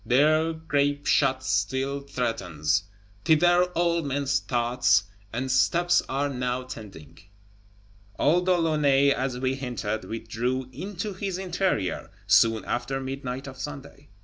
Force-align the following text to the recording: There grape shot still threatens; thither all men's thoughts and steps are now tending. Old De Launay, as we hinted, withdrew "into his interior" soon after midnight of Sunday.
There 0.03 0.51
grape 0.53 1.05
shot 1.05 1.43
still 1.43 1.99
threatens; 1.99 2.85
thither 3.23 3.65
all 3.75 4.01
men's 4.01 4.39
thoughts 4.39 5.03
and 5.31 5.51
steps 5.51 6.01
are 6.09 6.27
now 6.27 6.63
tending. 6.63 7.19
Old 8.17 8.47
De 8.47 8.57
Launay, 8.57 9.11
as 9.11 9.37
we 9.37 9.53
hinted, 9.53 10.05
withdrew 10.05 10.69
"into 10.73 11.13
his 11.13 11.37
interior" 11.37 12.09
soon 12.25 12.65
after 12.65 12.99
midnight 12.99 13.45
of 13.45 13.57
Sunday. 13.57 14.09